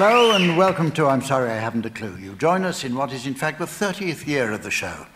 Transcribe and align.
Hello 0.00 0.30
and 0.30 0.56
welcome 0.56 0.92
to 0.92 1.08
I'm 1.08 1.22
Sorry 1.22 1.50
I 1.50 1.56
Haven't 1.56 1.84
a 1.84 1.90
Clue. 1.90 2.16
You 2.18 2.36
join 2.36 2.64
us 2.64 2.84
in 2.84 2.94
what 2.94 3.12
is 3.12 3.26
in 3.26 3.34
fact 3.34 3.58
the 3.58 3.64
30th 3.64 4.28
year 4.28 4.52
of 4.52 4.62
the 4.62 4.70
show. 4.70 5.06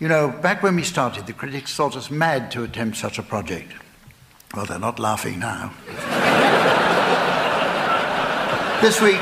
You 0.00 0.08
know, 0.08 0.28
back 0.28 0.62
when 0.62 0.76
we 0.76 0.82
started, 0.82 1.26
the 1.26 1.34
critics 1.34 1.74
thought 1.74 1.94
us 1.94 2.10
mad 2.10 2.50
to 2.52 2.62
attempt 2.62 2.96
such 2.96 3.18
a 3.18 3.22
project. 3.22 3.74
Well, 4.56 4.64
they're 4.64 4.78
not 4.78 4.98
laughing 4.98 5.40
now. 5.40 5.74
this 8.80 9.02
week, 9.02 9.20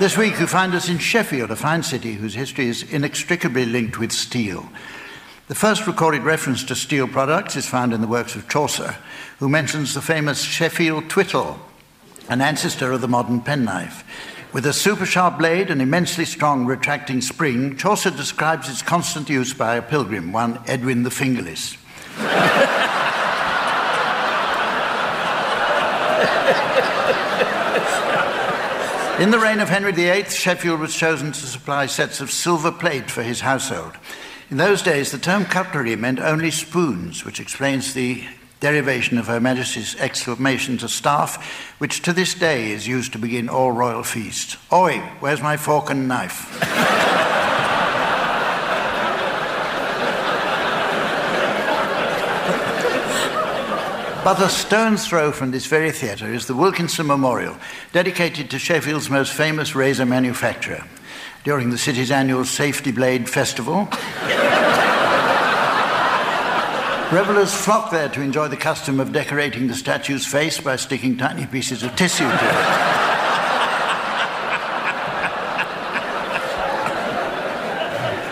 this 0.00 0.16
week 0.16 0.40
you 0.40 0.46
find 0.46 0.74
us 0.74 0.88
in 0.88 0.96
Sheffield, 0.96 1.50
a 1.50 1.56
fine 1.56 1.82
city 1.82 2.14
whose 2.14 2.32
history 2.32 2.68
is 2.68 2.82
inextricably 2.90 3.66
linked 3.66 3.98
with 3.98 4.10
steel. 4.10 4.66
The 5.48 5.54
first 5.54 5.86
recorded 5.86 6.22
reference 6.22 6.64
to 6.64 6.76
steel 6.76 7.08
products 7.08 7.56
is 7.56 7.68
found 7.68 7.92
in 7.92 8.00
the 8.00 8.08
works 8.08 8.34
of 8.34 8.48
Chaucer, 8.48 8.96
who 9.38 9.50
mentions 9.50 9.92
the 9.92 10.00
famous 10.00 10.40
Sheffield 10.40 11.10
twittle, 11.10 11.60
an 12.28 12.40
ancestor 12.40 12.92
of 12.92 13.00
the 13.00 13.08
modern 13.08 13.40
penknife. 13.40 14.04
With 14.52 14.66
a 14.66 14.72
super 14.72 15.06
sharp 15.06 15.38
blade 15.38 15.70
and 15.70 15.82
immensely 15.82 16.24
strong 16.24 16.66
retracting 16.66 17.20
spring, 17.20 17.76
Chaucer 17.76 18.10
describes 18.10 18.68
its 18.68 18.82
constant 18.82 19.28
use 19.28 19.52
by 19.52 19.76
a 19.76 19.82
pilgrim, 19.82 20.32
one 20.32 20.60
Edwin 20.66 21.02
the 21.02 21.10
Fingerless. 21.10 21.76
In 29.18 29.30
the 29.30 29.38
reign 29.38 29.60
of 29.60 29.70
Henry 29.70 29.92
VIII, 29.92 30.24
Sheffield 30.24 30.78
was 30.78 30.94
chosen 30.94 31.32
to 31.32 31.46
supply 31.46 31.86
sets 31.86 32.20
of 32.20 32.30
silver 32.30 32.70
plate 32.70 33.10
for 33.10 33.22
his 33.22 33.40
household. 33.40 33.94
In 34.50 34.58
those 34.58 34.82
days, 34.82 35.10
the 35.10 35.18
term 35.18 35.46
cutlery 35.46 35.96
meant 35.96 36.20
only 36.20 36.50
spoons, 36.50 37.24
which 37.24 37.40
explains 37.40 37.94
the 37.94 38.24
derivation 38.60 39.18
of 39.18 39.26
Her 39.26 39.40
Majesty's 39.40 39.96
exclamation 39.96 40.78
to 40.78 40.88
staff, 40.88 41.72
which 41.78 42.02
to 42.02 42.12
this 42.12 42.34
day 42.34 42.72
is 42.72 42.88
used 42.88 43.12
to 43.12 43.18
begin 43.18 43.48
all 43.48 43.72
royal 43.72 44.02
feasts. 44.02 44.56
Oi, 44.72 44.98
where's 45.20 45.42
my 45.42 45.56
fork 45.56 45.90
and 45.90 46.08
knife? 46.08 46.62
But 54.26 54.42
a 54.42 54.48
stone's 54.48 55.06
throw 55.06 55.30
from 55.30 55.52
this 55.52 55.66
very 55.66 55.92
theatre 55.92 56.34
is 56.34 56.48
the 56.48 56.56
Wilkinson 56.56 57.06
Memorial, 57.06 57.56
dedicated 57.92 58.50
to 58.50 58.58
Sheffield's 58.58 59.08
most 59.08 59.32
famous 59.32 59.76
razor 59.76 60.04
manufacturer 60.04 60.82
during 61.44 61.70
the 61.70 61.78
city's 61.78 62.10
annual 62.10 62.44
Safety 62.44 62.90
Blade 62.90 63.30
Festival. 63.30 63.88
Revelers 67.12 67.54
flock 67.54 67.92
there 67.92 68.08
to 68.08 68.20
enjoy 68.20 68.48
the 68.48 68.56
custom 68.56 68.98
of 68.98 69.12
decorating 69.12 69.68
the 69.68 69.74
statue's 69.74 70.26
face 70.26 70.60
by 70.60 70.74
sticking 70.74 71.16
tiny 71.16 71.46
pieces 71.46 71.84
of 71.84 71.94
tissue 71.94 72.24
to 72.24 72.34
it. 72.34 72.96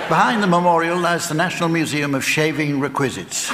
Behind 0.08 0.42
the 0.42 0.48
memorial 0.48 0.98
lies 0.98 1.28
the 1.28 1.34
National 1.34 1.68
Museum 1.68 2.16
of 2.16 2.24
Shaving 2.24 2.80
Requisites, 2.80 3.48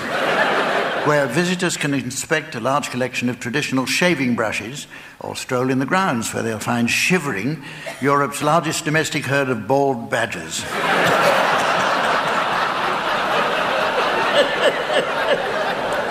where 1.05 1.27
visitors 1.27 1.77
can 1.77 1.93
inspect 1.93 2.55
a 2.55 2.61
large 2.61 2.89
collection 2.89 3.29
of 3.29 3.39
traditional 3.39 3.85
shaving 3.85 4.35
brushes 4.35 4.87
or 5.21 5.37
stroll 5.37 5.69
in 5.71 5.81
the 5.81 5.87
grounds 5.87 6.33
where 6.33 6.43
they'll 6.43 6.59
find 6.59 6.89
shivering 6.89 7.63
Europe's 8.01 8.43
largest 8.43 8.87
domestic 8.87 9.27
herd 9.27 9.51
of 9.51 9.69
bald 9.69 10.09
badgers. 10.09 10.65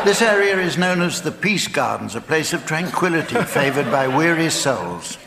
This 0.05 0.21
area 0.21 0.57
is 0.57 0.77
known 0.77 1.01
as 1.01 1.21
the 1.21 1.31
Peace 1.31 1.67
Gardens, 1.67 2.15
a 2.15 2.21
place 2.21 2.53
of 2.53 2.65
tranquility 2.65 3.35
favoured 3.43 3.91
by 3.91 4.07
weary 4.07 4.49
souls. 4.49 5.17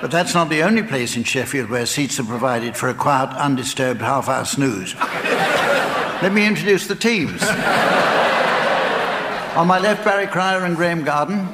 But 0.00 0.10
that's 0.10 0.32
not 0.32 0.48
the 0.48 0.62
only 0.62 0.82
place 0.82 1.14
in 1.14 1.24
Sheffield 1.24 1.68
where 1.68 1.84
seats 1.84 2.18
are 2.18 2.24
provided 2.24 2.74
for 2.74 2.88
a 2.88 2.94
quiet, 2.94 3.30
undisturbed 3.36 4.00
half 4.00 4.28
hour 4.28 4.46
snooze. 4.46 4.94
Let 4.94 6.32
me 6.32 6.46
introduce 6.46 6.86
the 6.86 6.94
teams. 6.94 7.42
On 9.56 9.66
my 9.66 9.78
left, 9.78 10.04
Barry 10.04 10.26
Cryer 10.26 10.64
and 10.64 10.74
Graham 10.74 11.04
Garden. 11.04 11.46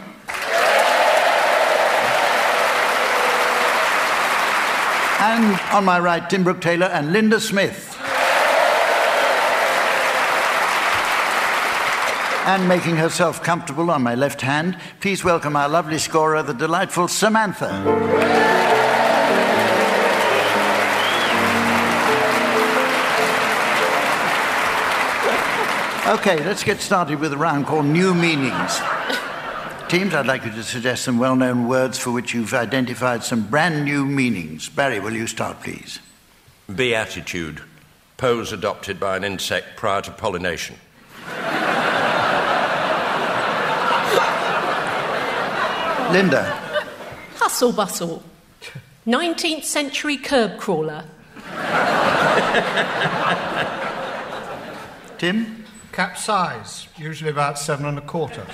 And 5.21 5.61
on 5.73 5.85
my 5.85 5.99
right, 5.99 6.29
Tim 6.31 6.45
Brooke 6.45 6.61
Taylor 6.61 6.87
and 6.87 7.13
Linda 7.13 7.41
Smith. 7.41 7.94
And 12.47 12.69
making 12.69 12.97
herself 12.97 13.43
comfortable 13.43 13.91
on 13.91 14.03
my 14.03 14.15
left 14.15 14.43
hand, 14.43 14.77
please 15.01 15.25
welcome 15.25 15.57
our 15.57 15.69
lovely 15.69 15.99
scorer, 15.99 16.43
the 16.43 16.53
delightful 16.53 17.09
Samantha. 17.09 17.71
Okay, 26.07 26.45
let's 26.45 26.63
get 26.63 26.81
started 26.81 27.19
with 27.19 27.33
a 27.33 27.37
round 27.37 27.65
called 27.65 27.87
New 27.87 28.13
Meanings. 28.13 28.79
Teams, 29.89 30.13
I'd 30.13 30.27
like 30.27 30.45
you 30.45 30.51
to 30.51 30.63
suggest 30.63 31.03
some 31.03 31.19
well 31.19 31.37
known 31.37 31.67
words 31.67 31.99
for 31.99 32.11
which 32.11 32.35
you've 32.35 32.53
identified 32.53 33.25
some 33.25 33.47
brand 33.47 33.87
new 33.87 34.05
meanings. 34.05 34.69
Barry, 34.69 35.01
will 35.01 35.15
you 35.15 35.27
start, 35.27 35.61
please? 35.63 35.99
Beatitude, 36.75 37.63
pose 38.19 38.53
adopted 38.53 39.01
by 39.01 39.17
an 39.17 39.25
insect 39.25 39.77
prior 39.77 40.03
to 40.03 40.11
pollination. 40.11 40.77
Linda. 46.15 46.45
Hustle 47.39 47.73
bustle. 47.73 48.23
19th 49.05 49.65
century 49.65 50.17
curb 50.17 50.61
crawler. 50.61 51.03
Tim? 55.19 55.65
Capsize, 55.91 56.87
usually 56.97 57.31
about 57.31 57.59
seven 57.59 57.87
and 57.87 57.99
a 57.99 58.01
quarter. 58.01 58.47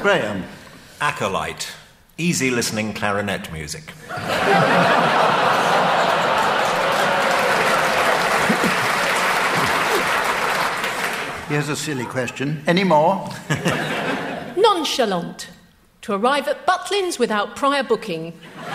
Graham. 0.00 0.44
Acolyte, 1.02 1.70
easy 2.16 2.50
listening 2.50 2.94
clarinet 2.94 3.52
music. 3.52 3.92
Here's 11.48 11.68
a 11.68 11.76
silly 11.76 12.06
question. 12.06 12.64
Any 12.66 12.84
more? 12.84 13.28
Nonchalant. 14.56 15.50
To 16.02 16.14
arrive 16.14 16.48
at 16.48 16.66
Butlins 16.66 17.18
without 17.18 17.54
prior 17.54 17.82
booking. 17.82 18.32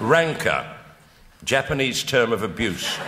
Rancor, 0.00 0.66
Japanese 1.44 2.02
term 2.02 2.32
of 2.32 2.42
abuse. 2.42 2.98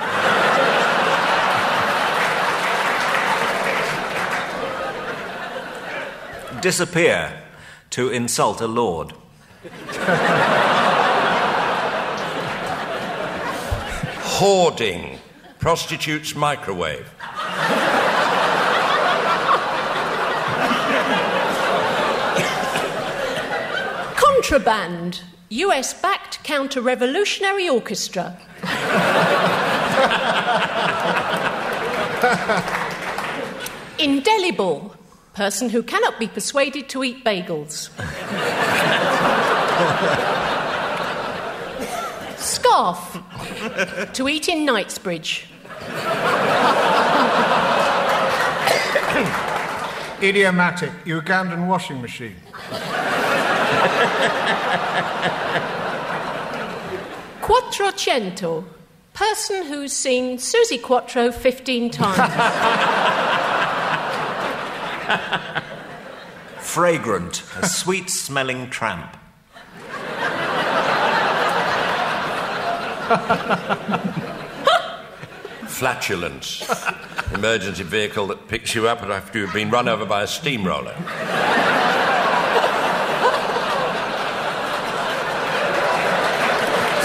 Disappear, 6.60 7.42
to 7.90 8.10
insult 8.10 8.60
a 8.60 8.68
lord. 8.68 9.12
Hoarding, 14.42 15.18
prostitute's 15.58 16.34
microwave. 16.34 17.06
Contraband. 24.16 25.20
US 25.50 25.92
backed 25.92 26.42
counter 26.42 26.80
revolutionary 26.80 27.68
orchestra. 27.68 28.38
Indelible. 33.98 34.96
Person 35.34 35.68
who 35.68 35.82
cannot 35.82 36.18
be 36.18 36.28
persuaded 36.28 36.88
to 36.88 37.04
eat 37.04 37.22
bagels. 37.26 37.90
Scarf. 42.40 43.18
to 44.14 44.28
eat 44.28 44.48
in 44.48 44.64
Knightsbridge. 44.64 45.46
Idiomatic, 50.22 50.90
Ugandan 51.04 51.66
washing 51.66 52.00
machine. 52.00 52.36
Quattrocento. 57.40 58.64
Person 59.14 59.66
who's 59.66 59.92
seen 59.92 60.38
Suzi 60.38 60.80
Quatro 60.80 61.32
15 61.32 61.90
times. 61.90 62.16
Fragrant, 66.58 67.42
a 67.60 67.66
sweet 67.66 68.08
smelling 68.08 68.70
tramp. 68.70 69.16
Flatulence, 75.66 76.62
Emergency 77.34 77.82
vehicle 77.82 78.28
that 78.28 78.46
picks 78.46 78.72
you 78.72 78.86
up 78.86 79.02
after 79.02 79.40
you've 79.40 79.52
been 79.52 79.68
run 79.68 79.88
over 79.88 80.06
by 80.06 80.22
a 80.22 80.28
steamroller. 80.28 80.94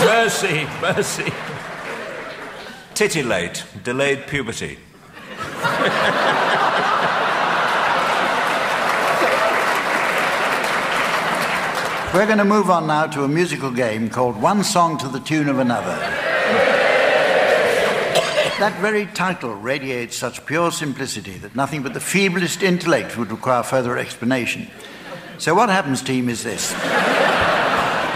mercy, 0.05 0.67
mercy. 0.79 1.33
Titillate, 2.93 3.65
delayed 3.83 4.27
puberty. 4.27 4.77
We're 12.15 12.25
going 12.25 12.37
to 12.37 12.45
move 12.45 12.69
on 12.69 12.87
now 12.87 13.07
to 13.07 13.25
a 13.25 13.27
musical 13.27 13.69
game 13.69 14.09
called 14.09 14.41
One 14.41 14.63
Song 14.63 14.97
to 14.99 15.09
the 15.09 15.19
Tune 15.19 15.49
of 15.49 15.59
Another. 15.59 15.97
that 18.57 18.77
very 18.79 19.07
title 19.07 19.53
radiates 19.53 20.15
such 20.15 20.45
pure 20.45 20.71
simplicity 20.71 21.33
that 21.39 21.57
nothing 21.57 21.83
but 21.83 21.93
the 21.93 21.99
feeblest 21.99 22.63
intellect 22.63 23.17
would 23.17 23.31
require 23.31 23.63
further 23.63 23.97
explanation. 23.97 24.69
So, 25.39 25.53
what 25.55 25.67
happens, 25.67 26.01
team, 26.01 26.29
is 26.29 26.41
this. 26.41 26.73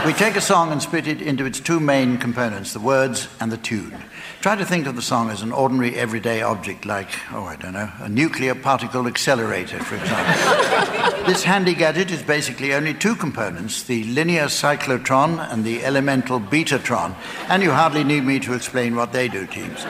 We 0.06 0.14
take 0.14 0.38
a 0.38 0.42
song 0.42 0.72
and 0.72 0.82
split 0.82 1.08
it 1.08 1.22
into 1.22 1.46
its 1.46 1.60
two 1.60 1.80
main 1.80 2.18
components, 2.18 2.72
the 2.72 2.80
words 2.80 3.28
and 3.42 3.52
the 3.52 3.58
tune. 3.58 4.02
Try 4.40 4.56
to 4.56 4.66
think 4.66 4.88
of 4.88 4.96
the 4.96 5.02
song 5.02 5.30
as 5.30 5.42
an 5.42 5.52
ordinary 5.52 5.96
everyday 5.96 6.42
object 6.42 6.86
like, 6.86 7.10
oh, 7.34 7.44
I 7.44 7.58
don't 7.58 7.74
know, 7.74 7.92
a 8.00 8.08
nuclear 8.08 8.56
particle 8.56 9.08
accelerator, 9.08 9.84
for 9.84 9.96
example. 9.96 11.26
this 11.28 11.44
handy 11.44 11.76
gadget 11.76 12.12
is 12.12 12.24
basically 12.24 12.74
only 12.74 12.94
two 12.94 13.14
components 13.14 13.84
the 13.84 14.06
linear 14.06 14.46
cyclotron 14.46 15.46
and 15.52 15.66
the 15.66 15.84
elemental 15.84 16.40
betatron, 16.40 17.14
and 17.50 17.62
you 17.62 17.72
hardly 17.72 18.06
need 18.06 18.24
me 18.24 18.40
to 18.40 18.54
explain 18.54 18.96
what 18.96 19.12
they 19.12 19.28
do, 19.28 19.46
teams. 19.48 19.84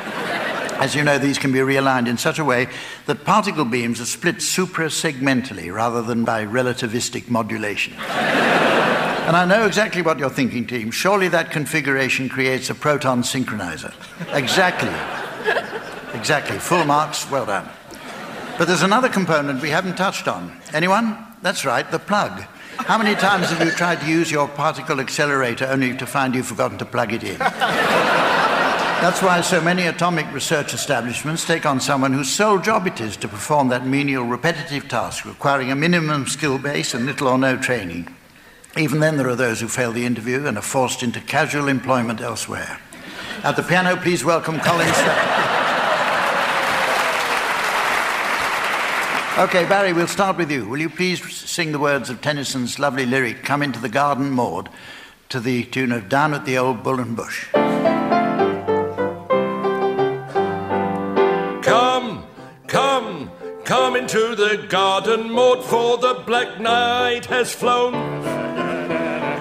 As 0.80 0.96
you 0.96 1.04
know, 1.04 1.20
these 1.20 1.38
can 1.38 1.52
be 1.52 1.60
realigned 1.60 2.08
in 2.08 2.18
such 2.18 2.40
a 2.40 2.46
way 2.46 2.68
that 3.06 3.26
particle 3.26 3.66
beams 3.66 4.02
are 4.02 4.06
split 4.06 4.38
suprasegmentally 4.38 5.72
rather 5.72 6.02
than 6.02 6.26
by 6.26 6.46
relativistic 6.46 7.30
modulation. 7.30 7.94
And 9.30 9.38
I 9.38 9.46
know 9.46 9.68
exactly 9.68 10.02
what 10.02 10.18
you're 10.18 10.32
thinking, 10.32 10.66
team. 10.66 10.90
Surely 10.90 11.28
that 11.28 11.52
configuration 11.52 12.30
creates 12.30 12.72
a 12.72 12.74
proton 12.74 13.22
synchronizer. 13.22 13.94
Exactly. 14.34 14.90
Exactly. 16.18 16.58
Full 16.58 16.84
marks, 16.86 17.30
well 17.30 17.46
done. 17.46 17.70
But 18.58 18.68
there's 18.68 18.82
another 18.82 19.08
component 19.08 19.62
we 19.62 19.70
haven't 19.70 19.98
touched 19.98 20.28
on. 20.28 20.60
Anyone? 20.74 21.16
That's 21.44 21.64
right, 21.64 21.90
the 21.92 22.00
plug. 22.00 22.42
How 22.78 22.98
many 22.98 23.14
times 23.14 23.52
have 23.52 23.64
you 23.64 23.70
tried 23.70 24.02
to 24.02 24.08
use 24.08 24.32
your 24.32 24.48
particle 24.48 25.00
accelerator 25.00 25.68
only 25.68 25.96
to 25.96 26.08
find 26.08 26.34
you've 26.34 26.48
forgotten 26.48 26.80
to 26.80 26.86
plug 26.86 27.14
it 27.14 27.24
in? 27.24 27.38
That's 27.38 29.22
why 29.22 29.42
so 29.42 29.62
many 29.62 29.86
atomic 29.86 30.26
research 30.34 30.74
establishments 30.74 31.46
take 31.46 31.68
on 31.68 31.80
someone 31.80 32.14
whose 32.14 32.32
sole 32.32 32.58
job 32.58 32.88
it 32.88 33.00
is 33.00 33.16
to 33.18 33.28
perform 33.28 33.68
that 33.68 33.86
menial, 33.86 34.24
repetitive 34.24 34.88
task 34.88 35.24
requiring 35.24 35.70
a 35.70 35.76
minimum 35.76 36.26
skill 36.26 36.58
base 36.58 36.96
and 36.96 37.06
little 37.06 37.28
or 37.28 37.38
no 37.38 37.58
training. 37.58 38.08
Even 38.80 39.02
then, 39.02 39.18
there 39.18 39.28
are 39.28 39.36
those 39.36 39.60
who 39.60 39.68
fail 39.68 39.92
the 39.92 40.06
interview 40.06 40.48
and 40.48 40.58
are 40.58 40.62
forced 40.62 41.04
into 41.04 41.20
casual 41.20 41.68
employment 41.68 42.22
elsewhere. 42.22 42.80
At 43.44 43.58
the 43.58 43.62
piano, 43.62 43.98
please 43.98 44.24
welcome 44.24 44.58
Colin. 44.62 44.88
Okay, 49.38 49.68
Barry, 49.68 49.92
we'll 49.92 50.08
start 50.08 50.38
with 50.38 50.50
you. 50.50 50.66
Will 50.66 50.80
you 50.80 50.90
please 50.90 51.22
sing 51.22 51.74
the 51.74 51.80
words 51.80 52.10
of 52.10 52.22
Tennyson's 52.22 52.80
lovely 52.80 53.06
lyric, 53.06 53.44
Come 53.44 53.62
into 53.62 53.82
the 53.82 53.90
Garden, 53.90 54.32
Maud, 54.32 54.70
to 55.28 55.42
the 55.42 55.66
tune 55.66 55.92
of 55.92 56.08
Down 56.08 56.34
at 56.34 56.46
the 56.46 56.58
Old 56.58 56.82
Bull 56.82 57.02
and 57.02 57.18
Bush? 57.18 57.48
Come, 61.64 62.26
come, 62.68 63.30
come 63.66 63.98
into 63.98 64.36
the 64.36 64.66
garden, 64.70 65.30
Maud, 65.32 65.66
for 65.66 65.98
the 65.98 66.24
black 66.26 66.62
night 66.62 67.26
has 67.26 67.54
flown. 67.54 68.49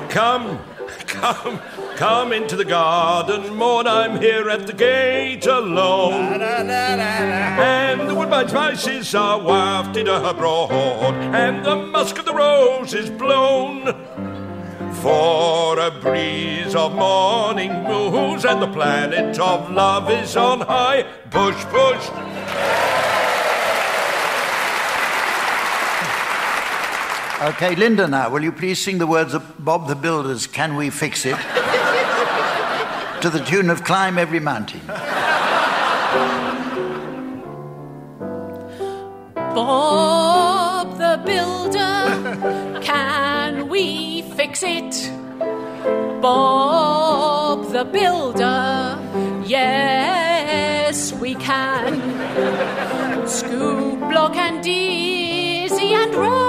Come, 0.09 0.59
come, 1.07 1.61
come 1.97 2.33
into 2.33 2.57
the 2.57 2.65
garden, 2.65 3.55
Maud. 3.55 3.87
I'm 3.87 4.21
here 4.21 4.49
at 4.49 4.67
the 4.67 4.73
gate 4.73 5.47
alone. 5.47 6.41
And 6.41 8.09
the 8.09 8.15
woodbine 8.15 8.49
spices 8.49 9.15
are 9.15 9.39
wafted 9.39 10.09
abroad, 10.09 11.15
and 11.35 11.65
the 11.65 11.77
musk 11.77 12.19
of 12.19 12.25
the 12.25 12.33
rose 12.33 12.95
is 12.95 13.11
blown. 13.11 13.85
For 15.03 15.79
a 15.79 15.91
breeze 15.91 16.75
of 16.75 16.95
morning 16.95 17.85
moves, 17.85 18.47
and 18.47 18.63
the 18.63 18.73
planet 18.73 19.39
of 19.39 19.71
love 19.71 20.11
is 20.11 20.37
on 20.37 20.63
high. 20.63 21.03
Push, 21.31 21.65
push. 21.67 22.98
Okay, 27.41 27.77
Linda 27.77 28.09
now, 28.09 28.29
will 28.31 28.43
you 28.43 28.51
please 28.51 28.81
sing 28.81 28.99
the 28.99 29.07
words 29.07 29.33
of 29.33 29.65
Bob 29.65 29.87
the 29.87 29.95
Builder's 29.95 30.49
Can 30.49 30.75
We 30.75 30.91
Fix 30.91 31.25
It? 31.25 31.37
to 33.21 33.31
the 33.31 33.39
tune 33.47 33.71
of 33.71 33.85
Climb 33.85 34.19
Every 34.19 34.41
Mountain. 34.41 34.81
Bob 39.55 40.99
the 40.99 41.23
Builder, 41.25 42.81
can 42.83 43.69
we 43.69 44.23
fix 44.35 44.65
it? 44.65 45.09
Bob 46.21 47.71
the 47.71 47.85
Builder, 47.85 48.99
yes, 49.47 51.13
we 51.13 51.37
can. 51.37 53.29
Scoop, 53.29 54.01
block, 54.11 54.35
and 54.35 54.61
dizzy 54.61 55.95
and 55.95 56.13
rolly 56.17 56.48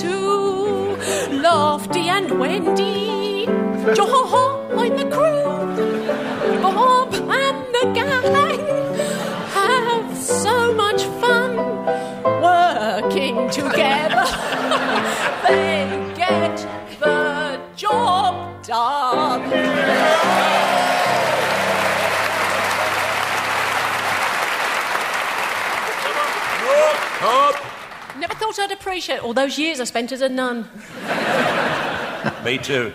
too. 0.00 0.96
Lofty 1.32 2.08
and 2.08 2.38
Wendy, 2.38 3.46
join 3.94 4.96
the 4.96 5.06
crew. 5.10 6.62
Bob 6.62 7.14
and 7.14 7.58
the 7.74 7.84
gang 7.96 8.34
have 9.54 10.16
so 10.16 10.72
much 10.74 11.02
fun 11.20 11.56
working 12.42 13.50
together. 13.50 14.24
they 15.46 16.12
get 16.16 16.77
thought 28.52 28.62
I'd 28.62 28.72
appreciate 28.72 29.22
all 29.22 29.34
those 29.34 29.58
years 29.58 29.78
I 29.78 29.84
spent 29.84 30.10
as 30.10 30.22
a 30.22 30.28
nun. 30.28 30.62
Me 32.44 32.56
too. 32.56 32.92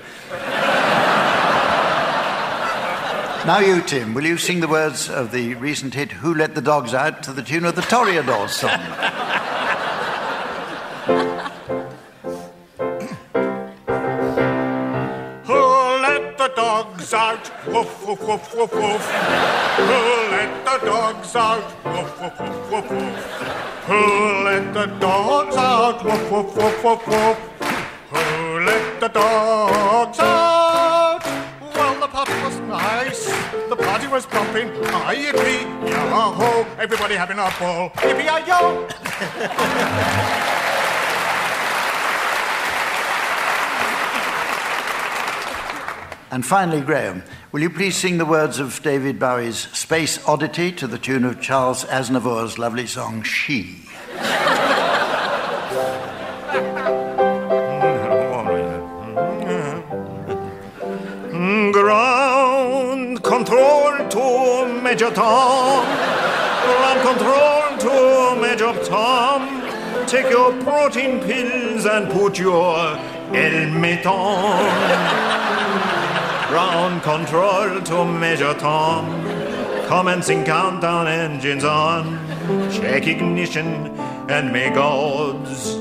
Now, 3.46 3.60
you, 3.60 3.82
Tim, 3.82 4.14
will 4.14 4.26
you 4.26 4.38
sing 4.38 4.62
the 4.62 4.68
words 4.68 5.10
of 5.10 5.32
the 5.32 5.54
recent 5.56 5.94
hit 5.94 6.12
Who 6.12 6.34
Let 6.34 6.56
the 6.56 6.62
Dogs 6.62 6.94
Out 6.94 7.22
to 7.24 7.34
the 7.34 7.44
tune 7.44 7.66
of 7.66 7.76
the 7.76 7.82
Toreadors 7.82 8.50
song? 8.50 8.72
Who 15.46 16.02
let 16.02 16.38
the 16.38 16.48
dogs 16.56 17.14
out? 17.14 17.68
Woof, 17.68 18.08
woof, 18.08 18.28
woof, 18.28 18.56
woof, 18.56 18.74
woof. 18.74 19.12
Who 19.76 20.32
let 20.32 20.66
the 20.66 20.86
dogs 20.86 21.36
out? 21.36 21.86
Woof, 21.86 22.22
woof, 22.22 22.40
woof, 22.40 22.72
woof, 22.72 22.92
woof. 22.92 23.63
Who 23.86 24.44
let 24.46 24.74
the 24.74 24.86
dogs 24.98 25.58
out? 25.58 26.06
Woof, 26.06 26.32
woof, 26.32 26.56
woof, 26.56 26.84
woof, 26.84 27.08
woof. 27.08 27.38
Who 28.12 28.60
let 28.64 29.02
the 29.02 29.10
dogs 29.10 30.20
out? 30.20 31.22
Well, 31.76 32.00
the 32.00 32.08
party 32.08 32.32
was 32.44 32.60
nice. 32.62 33.26
The 33.68 33.76
party 33.76 34.08
was 34.08 34.26
pumping. 34.26 34.70
Hi, 34.86 35.16
yippee, 35.16 35.90
yahoo. 35.90 36.66
Everybody 36.80 37.16
having 37.16 37.40
a 37.40 37.52
ball. 37.60 37.90
Yippee-yi-yo. 37.90 38.88
And 46.34 46.44
finally, 46.44 46.82
Graham, 46.82 47.22
will 47.54 47.62
you 47.62 47.70
please 47.70 47.96
sing 47.96 48.18
the 48.18 48.26
words 48.26 48.60
of 48.60 48.82
David 48.82 49.20
Bowie's 49.20 49.70
Space 49.78 50.18
Oddity 50.28 50.72
to 50.72 50.88
the 50.88 50.98
tune 50.98 51.24
of 51.24 51.40
Charles 51.40 51.86
Aznavour's 51.86 52.58
lovely 52.58 52.88
song 52.88 53.22
She? 53.22 53.78
Ground 61.72 63.24
control 63.24 64.10
to 64.10 64.82
Major 64.82 65.12
Tom. 65.12 65.86
Ground 66.66 67.02
control 67.08 67.78
to 67.78 68.42
Major 68.42 68.84
Tom. 68.84 69.62
Take 70.08 70.30
your 70.32 70.52
protein 70.64 71.20
pills 71.20 71.86
and 71.86 72.12
put 72.12 72.40
your 72.40 72.96
helmet 73.32 74.06
on. 74.08 75.33
Ground 76.54 77.02
control 77.02 77.82
to 77.82 78.06
Major 78.06 78.54
Tom. 78.54 79.08
Commencing 79.88 80.44
countdown 80.44 81.08
engines 81.08 81.64
on. 81.64 82.20
check 82.72 83.08
ignition, 83.08 83.88
and 84.30 84.54
may 84.54 84.70
God's 84.70 85.78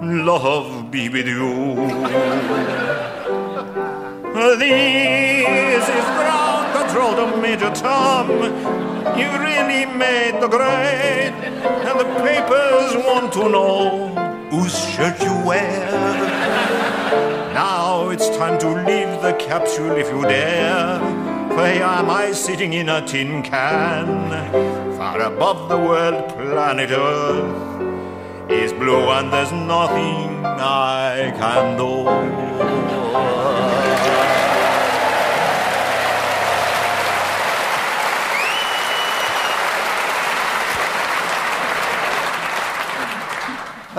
love 0.00 0.90
be 0.90 1.10
with 1.10 1.28
you. 1.28 1.74
This 4.58 5.84
is 5.98 6.04
ground 6.16 6.66
control 6.78 7.14
to 7.16 7.36
Major 7.36 7.70
Tom. 7.74 8.30
You 9.18 9.28
really 9.48 9.84
made 9.84 10.40
the 10.40 10.48
grade, 10.48 11.36
and 11.88 12.00
the 12.00 12.08
papers 12.24 12.96
want 13.04 13.34
to 13.34 13.50
know 13.50 14.08
whose 14.48 14.74
shirt 14.92 15.20
you 15.20 15.46
wear. 15.46 17.29
Now 17.60 18.08
it's 18.08 18.26
time 18.38 18.58
to 18.60 18.68
leave 18.68 19.20
the 19.20 19.34
capsule 19.38 19.90
if 19.90 20.08
you 20.10 20.22
dare. 20.22 20.98
For 21.50 21.66
here 21.70 21.84
am 21.84 22.08
I 22.08 22.32
sitting 22.32 22.72
in 22.72 22.88
a 22.88 23.06
tin 23.06 23.42
can, 23.42 24.30
far 24.96 25.20
above 25.20 25.68
the 25.68 25.76
world 25.76 26.26
planet 26.30 26.90
Earth 26.90 28.50
is 28.50 28.72
blue 28.72 29.04
and 29.10 29.30
there's 29.30 29.52
nothing 29.52 30.42
I 30.46 31.34
can 31.36 31.76
do. 31.76 32.08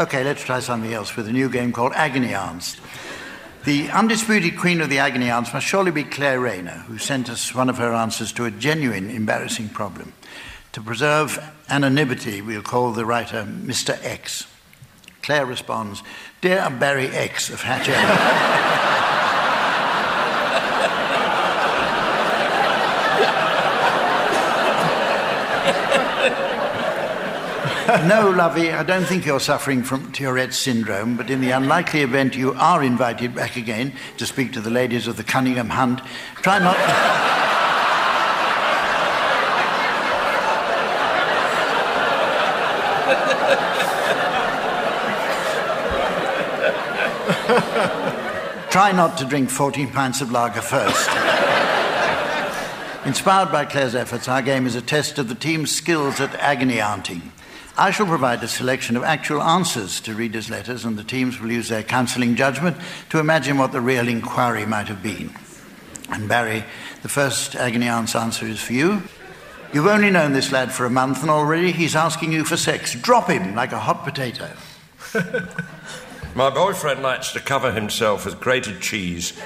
Okay, 0.02 0.24
let's 0.24 0.44
try 0.44 0.60
something 0.62 0.92
else 0.92 1.16
with 1.16 1.28
a 1.28 1.32
new 1.32 1.48
game 1.48 1.72
called 1.72 1.94
Agony 1.94 2.34
Aunts. 2.34 2.78
The 3.64 3.92
undisputed 3.92 4.58
queen 4.58 4.82
of 4.82 4.90
the 4.90 4.98
agony 4.98 5.30
aunts 5.30 5.54
must 5.54 5.68
surely 5.68 5.92
be 5.92 6.04
Claire 6.04 6.40
Rayner, 6.40 6.84
who 6.88 6.98
sent 6.98 7.30
us 7.30 7.54
one 7.54 7.70
of 7.70 7.78
her 7.78 7.94
answers 7.94 8.32
to 8.34 8.46
a 8.46 8.52
genuine 8.52 9.12
embarrassing 9.12 9.70
problem. 9.70 10.14
To 10.72 10.82
preserve 10.82 11.40
anonymity, 11.70 12.42
we'll 12.42 12.64
call 12.64 12.92
the 12.92 13.06
writer 13.06 13.44
Mr. 13.44 14.04
X. 14.04 14.48
Claire 15.22 15.46
responds 15.46 16.02
Dear 16.42 16.72
Barry 16.72 17.10
X 17.10 17.52
of 17.52 17.62
Hatch 17.62 17.88
End. 17.88 18.98
no, 28.00 28.30
lovey, 28.30 28.72
I 28.72 28.84
don't 28.84 29.04
think 29.04 29.26
you're 29.26 29.40
suffering 29.40 29.84
from 29.84 30.12
Tourette's 30.14 30.58
syndrome, 30.58 31.18
but 31.18 31.30
in 31.30 31.42
the 31.42 31.52
unlikely 31.52 32.02
event 32.02 32.36
you 32.36 32.54
are 32.54 32.82
invited 32.82 33.36
back 33.36 33.58
again 33.58 33.94
to 34.18 34.26
speak 34.26 34.54
to 34.54 34.62
the 34.62 34.70
ladies 34.70 35.08
of 35.08 35.18
the 35.18 35.24
Cunningham 35.24 35.70
Hunt, 35.70 36.00
try 36.36 36.60
not. 36.60 36.78
Try 48.72 48.94
not 48.94 49.18
to 49.18 49.26
drink 49.26 49.50
14 49.50 49.90
pints 49.90 50.22
of 50.22 50.32
lager 50.32 50.62
first. 50.62 51.10
Inspired 53.06 53.52
by 53.52 53.66
Claire's 53.66 53.96
efforts, 53.96 54.30
our 54.30 54.42
game 54.42 54.66
is 54.66 54.76
a 54.76 54.82
test 54.82 55.20
of 55.20 55.28
the 55.28 55.36
team's 55.36 55.76
skills 55.76 56.22
at 56.22 56.34
agony 56.36 56.80
aunting. 56.80 57.34
I 57.78 57.92
shall 57.92 58.06
provide 58.06 58.44
a 58.44 58.48
selection 58.48 58.98
of 58.98 59.04
actual 59.04 59.42
answers 59.42 60.02
to 60.02 60.14
readers' 60.14 60.50
letters, 60.50 60.84
and 60.84 60.98
the 60.98 61.04
teams 61.04 61.40
will 61.40 61.52
use 61.52 61.70
their 61.70 61.84
counselling 61.84 62.36
judgment 62.36 62.78
to 63.10 63.20
imagine 63.20 63.58
what 63.58 63.72
the 63.72 63.82
real 63.82 64.08
inquiry 64.08 64.66
might 64.66 64.88
have 64.88 65.02
been. 65.02 65.34
And 66.10 66.28
Barry, 66.28 66.66
the 67.02 67.10
first 67.10 67.56
agony 67.56 67.88
aunt's 67.88 68.16
answer 68.16 68.46
is 68.46 68.60
for 68.60 68.74
you. 68.74 69.04
You've 69.74 69.88
only 69.88 70.10
known 70.10 70.34
this 70.34 70.52
lad 70.52 70.74
for 70.74 70.86
a 70.86 70.90
month, 70.90 71.22
and 71.22 71.32
already 71.32 71.72
he's 71.72 71.96
asking 71.96 72.34
you 72.34 72.44
for 72.44 72.58
sex. 72.58 72.94
Drop 72.96 73.30
him 73.30 73.56
like 73.56 73.72
a 73.72 73.80
hot 73.80 74.04
potato. 74.04 74.50
My 76.36 76.50
boyfriend 76.50 77.02
likes 77.02 77.32
to 77.34 77.40
cover 77.40 77.72
himself 77.72 78.26
with 78.26 78.40
grated 78.40 78.82
cheese, 78.82 79.32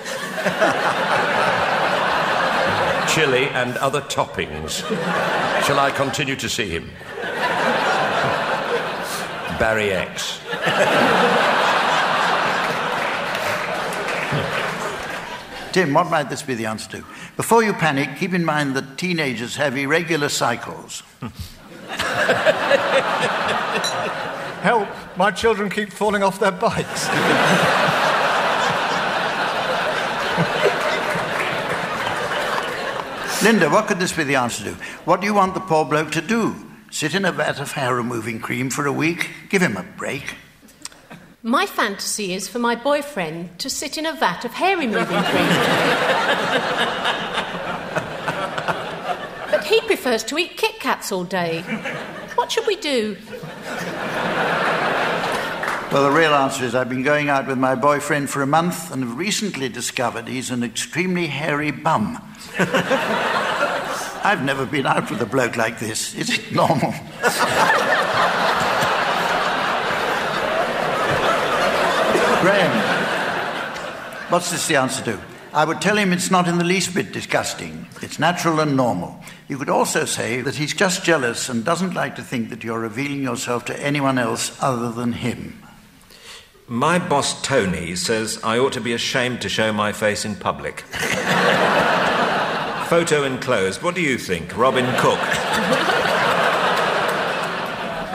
chili, 3.07 3.49
and 3.49 3.77
other 3.77 4.01
toppings. 4.01 4.83
Shall 5.65 5.79
I 5.79 5.91
continue 5.95 6.35
to 6.35 6.49
see 6.49 6.69
him? 6.69 6.89
Barry 9.59 9.91
X. 9.91 10.39
Tim, 15.71 15.93
what 15.93 16.09
might 16.09 16.29
this 16.29 16.41
be 16.41 16.55
the 16.55 16.65
answer 16.67 16.89
to? 16.91 17.03
Before 17.35 17.61
you 17.61 17.73
panic, 17.73 18.17
keep 18.17 18.33
in 18.33 18.45
mind 18.45 18.75
that 18.75 18.97
teenagers 18.97 19.57
have 19.57 19.77
irregular 19.77 20.29
cycles. 20.29 21.03
Help! 24.61 24.87
My 25.17 25.31
children 25.31 25.69
keep 25.69 25.91
falling 25.91 26.23
off 26.23 26.39
their 26.39 26.51
bikes. 26.51 27.09
Linda, 33.43 33.69
what 33.69 33.87
could 33.87 33.99
this 33.99 34.11
be 34.11 34.23
the 34.23 34.35
answer 34.35 34.63
to? 34.63 34.71
What 35.03 35.21
do 35.21 35.27
you 35.27 35.33
want 35.33 35.53
the 35.53 35.59
poor 35.59 35.85
bloke 35.85 36.11
to 36.13 36.21
do? 36.21 36.55
Sit 36.95 37.13
in 37.13 37.25
a 37.25 37.31
vat 37.33 37.59
of 37.59 37.73
hair 37.73 37.93
removing 37.93 38.39
cream 38.39 38.69
for 38.69 38.85
a 38.85 38.93
week? 38.93 39.31
Give 39.49 39.61
him 39.61 39.75
a 39.75 39.83
break. 39.83 40.35
My 41.43 41.65
fantasy 41.65 42.33
is 42.33 42.47
for 42.47 42.59
my 42.59 42.73
boyfriend 42.73 43.59
to 43.59 43.69
sit 43.69 43.97
in 43.97 44.05
a 44.05 44.13
vat 44.13 44.45
of 44.45 44.53
hair 44.53 44.77
removing 44.77 45.05
cream. 45.05 45.49
but 49.51 49.65
he 49.65 49.81
prefers 49.81 50.23
to 50.23 50.37
eat 50.37 50.55
Kit 50.55 50.79
Kats 50.79 51.11
all 51.11 51.25
day. 51.25 51.63
What 52.35 52.49
should 52.49 52.65
we 52.65 52.77
do? 52.77 53.17
Well, 55.91 56.09
the 56.09 56.17
real 56.17 56.33
answer 56.33 56.63
is 56.63 56.75
I've 56.75 56.87
been 56.87 57.03
going 57.03 57.27
out 57.27 57.45
with 57.45 57.57
my 57.57 57.75
boyfriend 57.75 58.29
for 58.29 58.41
a 58.41 58.47
month 58.47 58.89
and 58.93 59.03
have 59.03 59.17
recently 59.17 59.67
discovered 59.67 60.29
he's 60.29 60.49
an 60.49 60.63
extremely 60.63 61.27
hairy 61.27 61.71
bum. 61.71 62.21
I've 64.25 64.43
never 64.43 64.65
been 64.65 64.87
out 64.87 65.11
with 65.11 65.21
a 65.21 65.25
bloke 65.27 65.55
like 65.55 65.77
this. 65.77 66.15
Is 66.15 66.31
it 66.31 66.51
normal? 66.51 66.77
Graham, 72.41 72.71
what's 74.31 74.49
this 74.49 74.67
the 74.67 74.77
answer 74.77 75.03
to? 75.03 75.21
I 75.53 75.63
would 75.63 75.79
tell 75.79 75.95
him 75.95 76.11
it's 76.11 76.31
not 76.31 76.47
in 76.47 76.57
the 76.57 76.63
least 76.63 76.95
bit 76.95 77.13
disgusting. 77.13 77.87
It's 78.01 78.17
natural 78.17 78.59
and 78.61 78.75
normal. 78.75 79.21
You 79.47 79.59
could 79.59 79.69
also 79.69 80.05
say 80.05 80.41
that 80.41 80.55
he's 80.55 80.73
just 80.73 81.03
jealous 81.03 81.47
and 81.47 81.63
doesn't 81.63 81.93
like 81.93 82.15
to 82.15 82.23
think 82.23 82.49
that 82.49 82.63
you're 82.63 82.79
revealing 82.79 83.21
yourself 83.21 83.65
to 83.65 83.79
anyone 83.79 84.17
else 84.17 84.57
other 84.59 84.91
than 84.91 85.13
him. 85.13 85.61
My 86.67 86.97
boss 86.97 87.39
Tony 87.43 87.95
says 87.95 88.39
I 88.43 88.57
ought 88.57 88.73
to 88.73 88.81
be 88.81 88.93
ashamed 88.93 89.41
to 89.41 89.49
show 89.49 89.71
my 89.71 89.91
face 89.91 90.25
in 90.25 90.35
public. 90.35 90.83
Photo 92.87 93.23
enclosed. 93.23 93.81
What 93.81 93.95
do 93.95 94.01
you 94.01 94.17
think, 94.17 94.55
Robin 94.55 94.85
Cook? 94.99 95.19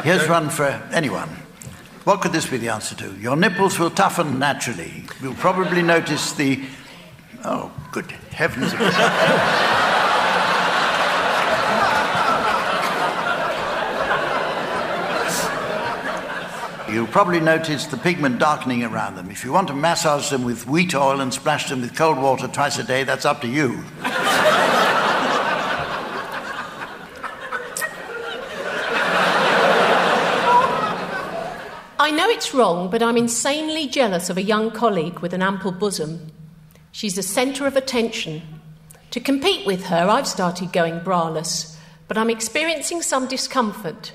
Here's 0.05 0.29
one 0.29 0.49
for 0.49 0.69
anyone. 0.93 1.29
What 2.05 2.21
could 2.21 2.33
this 2.33 2.47
be 2.47 2.57
the 2.57 2.69
answer 2.69 2.95
to? 2.97 3.15
Your 3.17 3.37
nipples 3.37 3.79
will 3.79 3.91
toughen 3.91 4.39
naturally. 4.39 5.05
You'll 5.21 5.35
probably 5.35 5.83
notice 5.83 6.33
the. 6.33 6.65
Oh, 7.45 7.73
good 7.93 8.11
heavens. 8.31 8.73
You'll 16.93 17.07
probably 17.07 17.39
notice 17.39 17.87
the 17.87 17.97
pigment 17.97 18.41
darkening 18.41 18.83
around 18.83 19.15
them. 19.15 19.31
If 19.31 19.45
you 19.45 19.53
want 19.53 19.69
to 19.69 19.75
massage 19.75 20.29
them 20.29 20.43
with 20.43 20.67
wheat 20.67 20.93
oil 20.93 21.21
and 21.21 21.33
splash 21.33 21.69
them 21.69 21.83
with 21.83 21.95
cold 21.95 22.19
water 22.19 22.49
twice 22.49 22.79
a 22.79 22.85
day, 22.85 23.05
that's 23.05 23.25
up 23.25 23.41
to 23.43 23.47
you. 23.47 23.85
I 32.01 32.11
know 32.11 32.29
it's 32.29 32.53
wrong, 32.53 32.91
but 32.91 33.05
I'm 33.05 33.17
insanely 33.17 33.87
jealous 33.87 34.29
of 34.29 34.37
a 34.37 34.43
young 34.43 34.73
colleague 34.73 35.21
with 35.21 35.33
an 35.33 35.43
ample 35.43 35.71
bosom. 35.71 36.33
She's 36.91 37.15
the 37.15 37.23
centre 37.23 37.69
of 37.69 37.77
attention. 37.77 38.43
To 39.13 39.21
compete 39.21 39.65
with 39.65 39.85
her, 39.85 40.09
I've 40.09 40.27
started 40.27 40.73
going 40.73 41.01
braless, 41.01 41.77
but 42.09 42.19
I'm 42.19 42.31
experiencing 42.31 43.03
some 43.03 43.29
discomfort. 43.29 44.11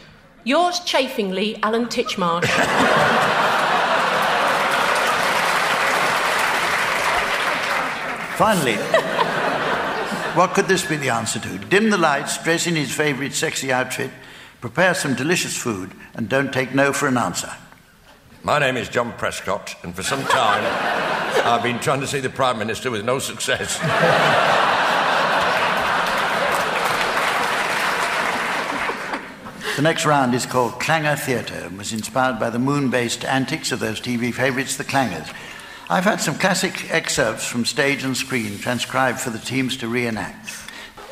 Yours 0.48 0.80
chafingly, 0.82 1.58
Alan 1.64 1.88
Titchmarsh. 1.88 2.46
Finally, 8.38 8.75
what 10.36 10.54
could 10.54 10.68
this 10.68 10.86
be 10.86 10.98
the 10.98 11.10
answer 11.10 11.40
to? 11.40 11.58
Dim 11.58 11.90
the 11.90 11.98
lights, 11.98 12.38
dress 12.44 12.68
in 12.68 12.75
his 12.75 12.94
favourite 12.94 13.34
sexy 13.34 13.74
outfit, 13.74 14.12
prepare 14.62 14.94
some 14.94 15.16
delicious 15.16 15.58
food, 15.58 15.90
and 16.14 16.30
don't 16.30 16.54
take 16.54 16.75
no 16.75 16.94
for 16.94 17.08
an 17.08 17.18
answer. 17.18 17.52
My 18.44 18.60
name 18.60 18.78
is 18.78 18.88
John 18.88 19.14
Prescott, 19.14 19.75
and 19.82 19.96
for 19.96 20.04
some 20.04 20.24
time 20.25 20.64
I've 21.44 21.64
been 21.64 21.80
trying 21.80 22.02
to 22.02 22.08
see 22.08 22.20
the 22.20 22.30
Prime 22.30 22.60
Minister 22.60 22.92
with 22.92 23.04
no 23.04 23.18
success. 23.18 23.80
The 29.75 29.82
next 29.82 30.05
round 30.05 30.34
is 30.34 30.46
called 30.46 30.79
Clanger 30.79 31.17
Theatre 31.17 31.65
and 31.65 31.77
was 31.77 31.91
inspired 31.91 32.39
by 32.39 32.50
the 32.50 32.58
moon 32.58 32.89
based 32.89 33.25
antics 33.25 33.74
of 33.74 33.82
those 33.82 34.00
TV 34.00 34.34
favourites, 34.34 34.77
the 34.77 34.86
Clangers. 34.86 35.36
I've 35.89 36.05
had 36.05 36.22
some 36.22 36.36
classic 36.36 36.89
excerpts 36.94 37.46
from 37.46 37.65
stage 37.65 38.05
and 38.05 38.15
screen 38.15 38.58
transcribed 38.58 39.20
for 39.20 39.32
the 39.32 39.39
teams 39.39 39.75
to 39.77 39.89
reenact. 39.89 40.50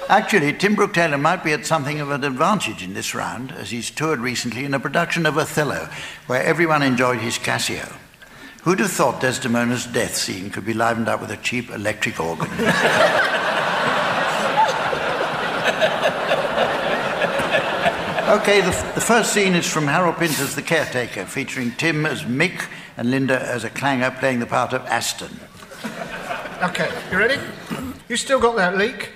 Actually, 0.08 0.54
Tim 0.54 0.76
Brooke 0.76 0.94
Taylor 0.94 1.18
might 1.18 1.44
be 1.44 1.52
at 1.52 1.66
something 1.66 2.00
of 2.00 2.10
an 2.10 2.24
advantage 2.24 2.82
in 2.82 2.94
this 2.94 3.14
round, 3.14 3.52
as 3.52 3.70
he's 3.70 3.92
toured 3.92 4.22
recently 4.22 4.64
in 4.64 4.74
a 4.74 4.80
production 4.80 5.26
of 5.26 5.38
Othello, 5.38 5.90
where 6.28 6.42
everyone 6.42 6.84
enjoyed 6.84 7.20
his 7.20 7.38
Casio. 7.38 7.94
Who'd 8.64 8.80
have 8.80 8.92
thought 8.92 9.20
Desdemona's 9.20 9.88
death 9.88 10.16
scene 10.16 10.50
could 10.50 10.66
be 10.66 10.74
livened 10.74 11.10
up 11.10 11.20
with 11.20 11.32
a 11.32 11.38
cheap 11.38 11.70
electric 11.70 12.18
organ? 12.18 12.50
okay, 18.34 18.62
the, 18.62 18.72
the 18.96 19.02
first 19.02 19.32
scene 19.32 19.54
is 19.54 19.68
from 19.68 19.86
Harold 19.86 20.16
Pinter's 20.16 20.56
The 20.56 20.64
Caretaker, 20.64 21.26
featuring 21.26 21.72
Tim 21.72 22.06
as 22.06 22.24
Mick 22.24 22.68
and 22.98 23.12
Linda 23.12 23.40
as 23.40 23.64
a 23.64 23.70
clanger 23.70 24.10
playing 24.10 24.40
the 24.40 24.48
part 24.48 24.74
of 24.74 24.84
Aston. 24.88 25.40
Okay, 26.64 26.90
you 27.12 27.18
ready? 27.18 27.40
You 28.10 28.18
still 28.18 28.40
got 28.40 28.56
that 28.56 28.78
leak? 28.78 29.10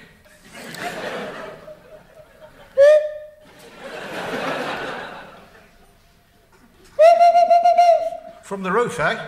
From 8.44 8.64
the 8.64 8.72
roof, 8.72 9.00
eh? 9.00 9.20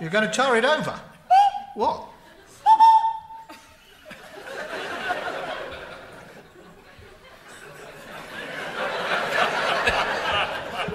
You're 0.00 0.10
going 0.10 0.24
to 0.24 0.32
tar 0.32 0.56
it 0.56 0.64
over? 0.64 0.98
What? 1.78 2.08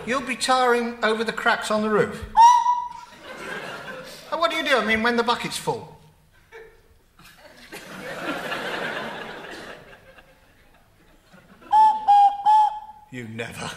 You'll 0.06 0.20
be 0.20 0.36
tarring 0.36 0.98
over 1.02 1.24
the 1.24 1.32
cracks 1.32 1.72
on 1.72 1.84
the 1.84 1.90
roof? 1.90 2.26
And 4.30 4.42
what 4.42 4.52
do 4.52 4.58
you 4.58 4.66
do? 4.66 4.76
I 4.76 4.84
mean, 4.84 5.02
when 5.04 5.16
the 5.16 5.24
bucket's 5.24 5.56
full? 5.56 5.98
You 13.10 13.30
never. 13.30 13.62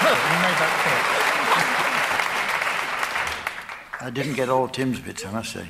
well, 0.00 0.16
you 0.24 0.38
made 0.40 0.56
that 0.56 1.15
I 4.06 4.10
didn't 4.10 4.34
get 4.34 4.48
all 4.48 4.68
Tim's 4.68 5.00
bits, 5.00 5.26
I 5.26 5.32
must 5.32 5.52
say. 5.52 5.66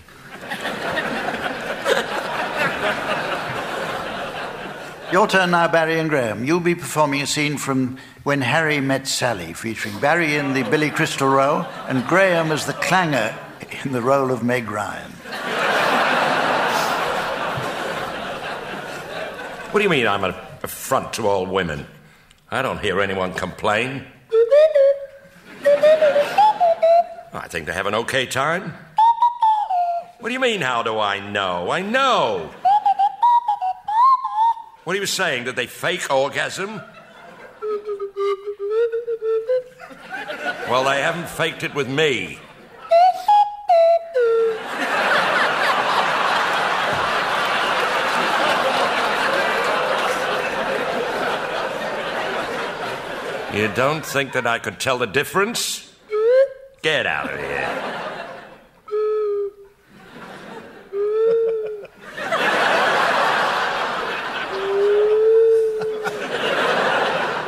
Your 5.10 5.26
turn 5.26 5.52
now, 5.52 5.68
Barry 5.68 5.98
and 5.98 6.10
Graham. 6.10 6.44
You'll 6.44 6.60
be 6.60 6.74
performing 6.74 7.22
a 7.22 7.26
scene 7.26 7.56
from 7.56 7.96
When 8.24 8.42
Harry 8.42 8.78
Met 8.78 9.08
Sally, 9.08 9.54
featuring 9.54 9.98
Barry 10.00 10.36
in 10.36 10.52
the 10.52 10.64
Billy 10.64 10.90
Crystal 10.90 11.26
role 11.26 11.64
and 11.88 12.06
Graham 12.06 12.52
as 12.52 12.66
the 12.66 12.74
clanger 12.74 13.34
in 13.84 13.92
the 13.92 14.02
role 14.02 14.30
of 14.30 14.42
Meg 14.42 14.70
Ryan. 14.70 15.10
What 19.70 19.80
do 19.80 19.82
you 19.82 19.88
mean 19.88 20.06
I'm 20.06 20.24
an 20.24 20.34
affront 20.62 21.14
to 21.14 21.26
all 21.26 21.46
women? 21.46 21.86
I 22.50 22.60
don't 22.60 22.80
hear 22.80 23.00
anyone 23.00 23.32
complain. 23.32 24.04
I 27.36 27.48
think 27.48 27.66
they 27.66 27.72
have 27.72 27.86
an 27.86 27.94
okay 27.94 28.26
time. 28.26 28.74
What 30.20 30.30
do 30.30 30.32
you 30.32 30.40
mean, 30.40 30.62
how 30.62 30.82
do 30.82 30.98
I 30.98 31.20
know? 31.20 31.70
I 31.70 31.82
know. 31.82 32.50
What 34.84 34.96
are 34.96 34.98
you 34.98 35.06
saying? 35.06 35.44
Did 35.44 35.56
they 35.56 35.66
fake 35.66 36.10
orgasm? 36.10 36.80
Well, 40.70 40.84
they 40.84 41.02
haven't 41.02 41.28
faked 41.28 41.62
it 41.62 41.74
with 41.74 41.88
me. 41.88 42.38
You 53.54 53.68
don't 53.68 54.04
think 54.04 54.32
that 54.32 54.46
I 54.46 54.58
could 54.58 54.78
tell 54.78 54.98
the 54.98 55.06
difference? 55.06 55.85
Get 56.86 57.04
out 57.04 57.34
of 57.34 57.40
here. 57.40 57.66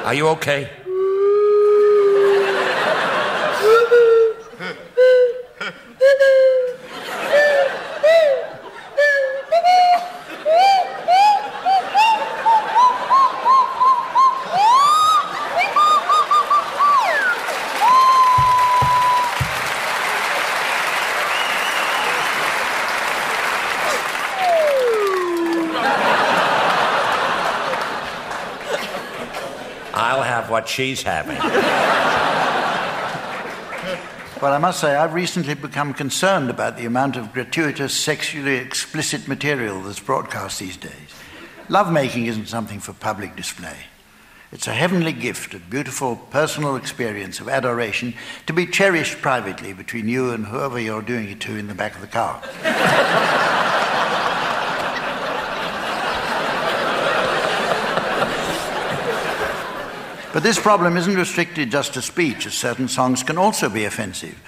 Are 0.04 0.14
you 0.14 0.26
okay? 0.26 0.68
I'll 30.00 30.22
have 30.22 30.47
what 30.58 30.68
she's 30.68 31.02
having. 31.04 31.36
Well, 34.42 34.52
I 34.52 34.58
must 34.58 34.80
say, 34.80 34.96
I've 34.96 35.14
recently 35.14 35.54
become 35.54 35.94
concerned 35.94 36.50
about 36.50 36.76
the 36.76 36.84
amount 36.84 37.16
of 37.16 37.32
gratuitous, 37.32 37.94
sexually 37.94 38.56
explicit 38.56 39.28
material 39.28 39.80
that's 39.82 40.00
broadcast 40.00 40.58
these 40.58 40.76
days. 40.76 41.14
Lovemaking 41.68 42.26
isn't 42.26 42.48
something 42.48 42.80
for 42.80 42.92
public 42.92 43.36
display. 43.36 43.76
It's 44.50 44.66
a 44.66 44.72
heavenly 44.72 45.12
gift, 45.12 45.54
a 45.54 45.60
beautiful 45.60 46.16
personal 46.16 46.74
experience 46.74 47.38
of 47.38 47.48
adoration 47.48 48.14
to 48.46 48.52
be 48.52 48.66
cherished 48.66 49.22
privately 49.22 49.72
between 49.72 50.08
you 50.08 50.30
and 50.30 50.44
whoever 50.44 50.80
you're 50.80 51.02
doing 51.02 51.28
it 51.28 51.40
to 51.42 51.54
in 51.54 51.68
the 51.68 51.74
back 51.74 51.94
of 51.94 52.00
the 52.00 52.08
car. 52.08 52.42
But 60.32 60.42
this 60.42 60.60
problem 60.60 60.96
isn't 60.96 61.14
restricted 61.14 61.70
just 61.70 61.94
to 61.94 62.02
speech, 62.02 62.46
as 62.46 62.54
certain 62.54 62.88
songs 62.88 63.22
can 63.22 63.38
also 63.38 63.68
be 63.70 63.84
offensive. 63.84 64.38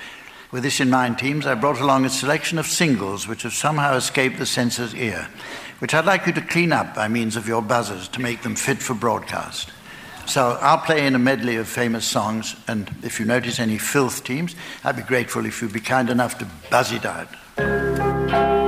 With 0.53 0.63
this 0.63 0.81
in 0.81 0.91
mind, 0.91 1.19
teams, 1.19 1.47
I 1.47 1.55
brought 1.55 1.81
along 1.81 2.05
a 2.05 2.11
selection 2.11 2.59
of 2.59 2.67
singles 2.67 3.27
which 3.27 3.45
have 3.45 3.55
somehow 3.55 3.95
escaped 3.95 4.39
the 4.39 4.47
censor's 4.47 4.95
ear, 4.95 5.29
which 5.79 5.95
I'd 5.95 6.05
like 6.05 6.27
you 6.27 6.33
to 6.35 6.41
clean 6.43 6.73
up 6.73 6.95
by 6.95 7.09
means 7.09 7.37
of 7.37 7.49
your 7.49 7.63
buzzers 7.63 8.09
to 8.09 8.21
make 8.21 8.43
them 8.43 8.57
fit 8.57 8.79
for 8.79 8.95
broadcast. 8.95 9.71
So 10.27 10.59
I'll 10.61 10.79
play 10.79 11.07
in 11.07 11.15
a 11.15 11.19
medley 11.19 11.57
of 11.57 11.67
famous 11.67 12.05
songs, 12.05 12.57
and 12.69 12.91
if 13.03 13.19
you 13.19 13.27
notice 13.27 13.59
any 13.59 13.79
filth 13.79 14.23
teams, 14.23 14.55
I'd 14.85 14.97
be 14.97 15.03
grateful 15.03 15.47
if 15.47 15.63
you'd 15.63 15.73
be 15.73 15.81
kind 15.81 16.11
enough 16.11 16.39
to 16.39 16.49
buzz 16.69 16.93
it 16.93 17.07
out. 17.07 18.60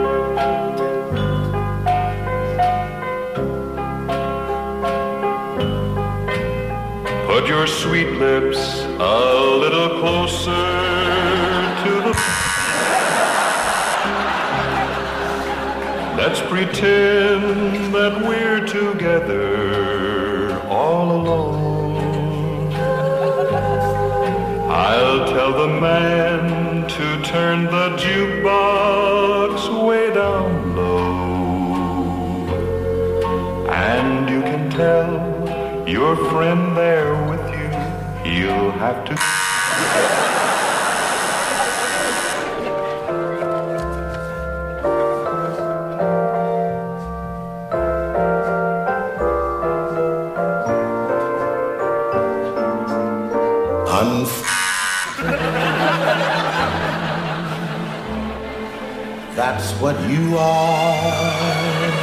Put 7.32 7.48
your 7.48 7.66
sweet 7.66 8.10
lips 8.10 8.82
a 8.82 9.56
little 9.64 10.00
closer 10.00 10.50
to 11.82 11.92
the. 12.04 12.12
Let's 16.14 16.42
pretend 16.42 17.94
that 17.94 18.20
we're 18.28 18.66
together 18.66 20.60
all 20.68 21.10
alone. 21.10 22.74
I'll 24.70 25.26
tell 25.26 25.52
the 25.52 25.80
man 25.80 26.86
to 26.86 27.22
turn 27.22 27.64
the 27.64 27.96
jukebox 27.96 29.86
way 29.86 30.12
down 30.12 30.76
low. 30.76 31.22
And 33.70 34.28
you 34.28 34.42
can 34.42 34.68
tell 34.68 35.88
your 35.88 36.14
friend 36.30 36.76
there 36.76 37.11
have 38.82 39.04
to. 39.04 40.22
Unf- 54.00 54.42
that's 59.36 59.72
what 59.80 59.96
you 60.10 60.36
are. 60.38 62.02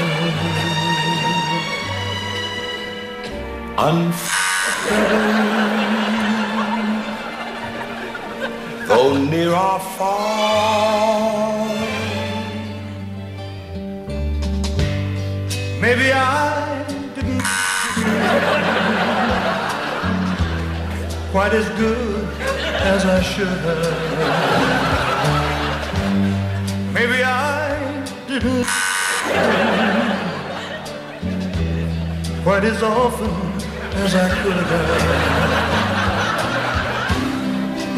Unforgettable, 3.78 5.89
though 8.90 9.16
near 9.16 9.54
or 9.54 9.80
far. 9.98 11.68
Maybe 15.80 16.12
I 16.12 16.84
didn't 17.16 17.44
quite 21.32 21.54
as 21.54 21.70
good 21.84 22.28
as 22.94 23.06
I 23.06 23.22
should 23.22 23.60
have. 23.68 23.98
Maybe 26.92 27.24
I 27.24 28.04
didn't 28.28 28.66
quite 32.44 32.64
as 32.64 32.82
often 32.82 33.34
as 34.04 34.16
I 34.16 34.28
could 34.42 34.60
have. 34.72 35.89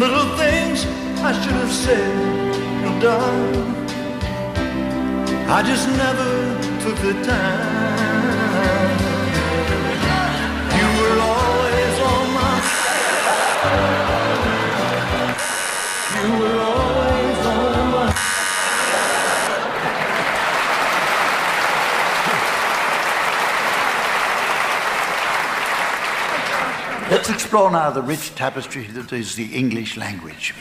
Little 0.02 0.36
things 0.36 0.84
I 1.22 1.32
should 1.32 1.54
have 1.62 1.72
said 1.72 2.86
or 2.88 3.00
done. 3.00 3.76
I 5.48 5.62
just 5.62 5.88
never 5.90 6.82
took 6.82 6.98
the 7.06 7.14
time. 7.24 7.81
Explore 27.52 27.70
now 27.70 27.90
the 27.90 28.02
rich 28.02 28.34
tapestry 28.34 28.84
that 28.84 29.12
is 29.12 29.36
the 29.36 29.54
English 29.54 29.98
language. 29.98 30.56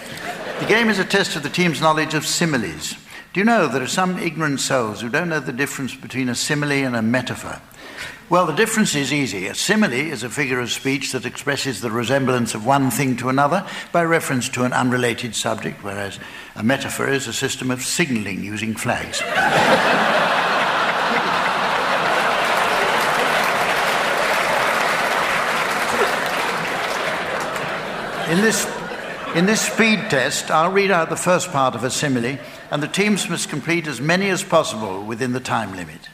The 0.59 0.67
game 0.67 0.89
is 0.89 0.99
a 0.99 1.05
test 1.05 1.37
of 1.37 1.45
the 1.45 1.49
team's 1.49 1.81
knowledge 1.81 2.15
of 2.15 2.27
similes. 2.27 2.97
Do 3.33 3.39
you 3.39 3.45
know 3.45 3.69
there 3.69 3.85
are 3.85 3.87
some 3.87 4.19
ignorant 4.19 4.59
souls 4.59 5.01
who 5.01 5.09
don't 5.09 5.29
know 5.29 5.39
the 5.39 5.53
difference 5.53 5.95
between 5.95 6.29
a 6.29 6.35
simile 6.35 6.73
and 6.73 6.97
a 6.97 7.01
metaphor? 7.01 7.63
Well, 8.29 8.45
the 8.45 8.55
difference 8.55 8.97
is 8.97 9.13
easy. 9.13 9.47
A 9.47 9.55
simile 9.55 9.93
is 9.93 10.25
a 10.25 10.29
figure 10.29 10.59
of 10.59 10.73
speech 10.73 11.13
that 11.13 11.27
expresses 11.27 11.81
the 11.81 11.93
resemblance 11.93 12.57
of 12.57 12.67
one 12.67 12.91
thing 12.91 13.17
to 13.19 13.29
another 13.29 13.65
by 13.93 14.03
reference 14.03 14.49
to 14.49 14.65
an 14.65 14.73
unrelated 14.73 15.37
subject, 15.37 15.85
whereas 15.85 16.19
a 16.57 16.65
metaphor 16.65 17.09
is 17.09 17.29
a 17.29 17.33
system 17.33 17.71
of 17.71 17.85
signaling 17.85 18.43
using 18.43 18.75
flags. 18.75 19.23
In 28.31 28.41
this, 28.43 28.65
in 29.35 29.47
this 29.47 29.61
speed 29.61 30.09
test, 30.09 30.53
I'll 30.53 30.71
read 30.71 30.93
out 30.93 31.09
the 31.11 31.17
first 31.17 31.51
part 31.51 31.75
of 31.75 31.83
a 31.83 31.91
simile, 31.91 32.39
and 32.71 32.81
the 32.81 32.87
teams 32.87 33.29
must 33.29 33.49
complete 33.49 33.89
as 33.89 34.01
many 34.01 34.29
as 34.31 34.45
possible 34.45 35.03
within 35.03 35.33
the 35.33 35.41
time 35.41 35.75
limit. 35.75 36.09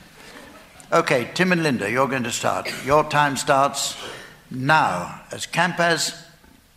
Okay, 0.90 1.30
Tim 1.34 1.52
and 1.52 1.62
Linda, 1.62 1.90
you're 1.90 2.08
going 2.08 2.22
to 2.22 2.30
start. 2.30 2.72
Your 2.86 3.04
time 3.04 3.36
starts 3.36 4.02
now. 4.50 5.20
As 5.30 5.44
camp 5.44 5.78
as, 5.78 6.24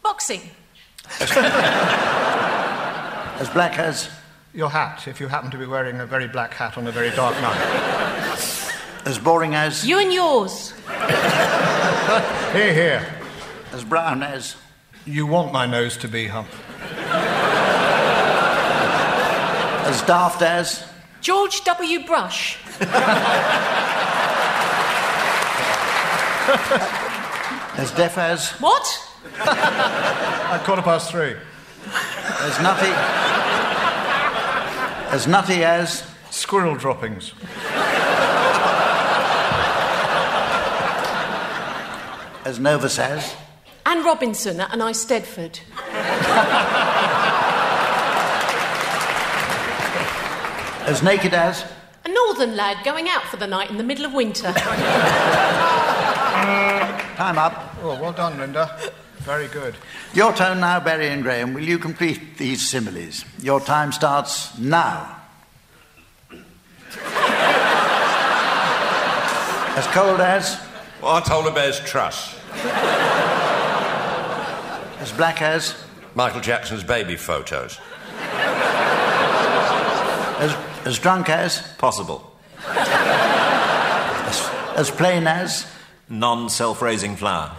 Boxing. 0.04 0.42
as 1.22 1.30
black 3.52 3.80
as, 3.80 4.10
Your 4.54 4.70
hat, 4.70 5.08
if 5.08 5.22
you 5.22 5.30
happen 5.30 5.52
to 5.52 5.58
be 5.58 5.66
wearing 5.66 6.02
a 6.02 6.06
very 6.06 6.28
black 6.28 6.54
hat 6.54 6.78
on 6.78 6.86
a 6.86 6.92
very 6.92 7.12
dark 7.12 7.40
night. 7.42 8.74
as 9.06 9.18
boring 9.18 9.56
as, 9.56 9.88
You 9.88 10.00
and 10.00 10.12
yours. 10.12 10.74
Here, 12.52 12.74
here. 12.74 13.16
as 13.72 13.86
brown 13.86 14.22
as, 14.22 14.58
You 15.10 15.26
want 15.26 15.52
my 15.52 15.66
nose 15.66 15.98
to 15.98 16.08
be, 16.08 16.28
hump. 16.28 16.50
as 19.88 20.04
daft 20.04 20.44
as, 20.44 20.86
George 21.20 21.64
W. 21.64 22.06
Brush. 22.06 22.60
as 27.80 27.90
deaf 27.94 28.20
as, 28.20 28.52
What? 28.60 28.86
At 29.40 30.62
quarter 30.64 30.84
past 30.84 31.10
three. 31.10 31.34
as 31.88 32.60
nutty, 32.62 32.94
as 35.12 35.26
nutty 35.26 35.64
as, 35.64 36.04
Squirrel 36.30 36.76
droppings. 36.76 37.34
as 42.46 42.60
nervous 42.60 43.00
as, 43.00 43.36
Anne 43.90 44.06
Robinson 44.06 44.62
at 44.62 44.72
an 44.72 44.80
Eisteddfod. 44.82 45.62
as 50.86 51.02
naked 51.02 51.34
as, 51.34 51.66
A 52.06 52.10
northern 52.10 52.56
lad 52.56 52.86
going 52.86 53.10
out 53.10 53.24
for 53.24 53.38
the 53.38 53.48
night 53.48 53.72
in 53.72 53.78
the 53.78 53.84
middle 53.84 54.06
of 54.06 54.14
winter. 54.14 54.54
time 54.60 54.80
up. 57.40 57.76
Oh, 57.82 58.00
well 58.00 58.14
done, 58.14 58.38
Linda. 58.38 58.80
Very 59.22 59.48
good. 59.48 59.74
Your 60.14 60.34
turn 60.34 60.60
now, 60.60 60.80
Barry 60.80 61.08
and 61.08 61.24
Graham. 61.24 61.56
Will 61.56 61.68
you 61.68 61.80
complete 61.80 62.38
these 62.38 62.70
similes? 62.70 63.26
Your 63.42 63.60
time 63.60 63.92
starts 63.92 64.56
now. 64.60 65.20
as 69.76 69.88
cold 69.88 70.22
as, 70.22 70.60
What 71.02 71.26
Polar 71.26 71.52
Bear's 71.52 71.80
truss? 71.80 72.36
As 75.00 75.12
black 75.14 75.42
as, 75.42 75.76
Michael 76.16 76.42
Jackson's 76.42 76.84
baby 76.84 77.16
photos. 77.16 77.80
as, 80.40 80.56
as 80.86 81.00
drunk 81.00 81.30
as, 81.30 81.62
Possible. 81.78 82.36
as, 82.68 84.50
as 84.76 84.92
plain 84.92 85.26
as, 85.28 85.66
Non 86.10 86.50
self 86.50 86.82
raising 86.82 87.16
flour. 87.16 87.56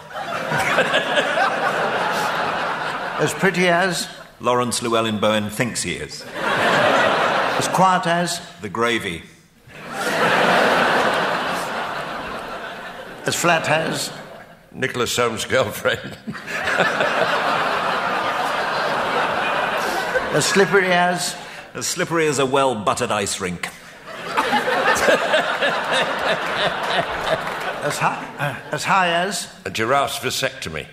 as 3.21 3.33
pretty 3.35 3.69
as, 3.69 4.09
Laurence 4.41 4.81
Llewelyn 4.81 5.21
Bowen 5.21 5.51
thinks 5.51 5.83
he 5.83 5.93
is. 5.95 6.25
as 6.35 7.69
quiet 7.69 8.07
as, 8.07 8.41
The 8.61 8.69
gravy. 8.69 9.23
as 13.27 13.35
flat 13.37 13.69
as, 13.69 14.11
Nicholas 14.73 15.11
Soames' 15.13 15.45
girlfriend. 15.45 16.17
as 20.33 20.47
slippery 20.47 20.87
as, 20.93 21.37
As 21.75 21.87
slippery 21.87 22.27
as 22.29 22.39
a 22.39 22.47
well 22.47 22.75
buttered 22.77 23.11
ice 23.11 23.41
rink. 23.41 23.67
as 27.83 27.99
high, 27.99 28.27
uh, 28.39 28.55
as 28.73 28.85
high 28.85 29.09
as, 29.09 29.49
A 29.65 29.71
giraffe's 29.71 30.19
vasectomy. 30.19 30.87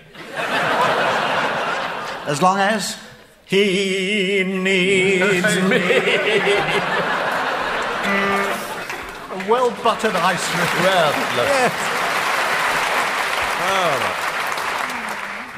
as 2.26 2.42
long 2.42 2.58
as, 2.58 2.96
He 3.46 4.42
needs 4.44 5.56
me. 5.70 5.78
A 9.30 9.46
well 9.48 9.70
buttered 9.84 10.16
ice 10.16 10.56
rink. 10.56 10.72
Well, 10.82 11.12
look. 11.36 11.97